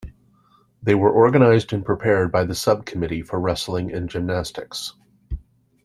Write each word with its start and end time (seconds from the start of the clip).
They 0.81 0.95
were 0.95 1.11
organized 1.11 1.71
and 1.73 1.85
prepared 1.85 2.31
by 2.31 2.45
the 2.45 2.55
Sub-Committee 2.55 3.21
for 3.21 3.39
Wrestling 3.39 3.93
and 3.93 4.09
Gymnastics. 4.09 4.93